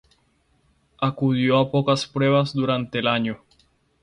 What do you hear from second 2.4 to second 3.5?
durante el año.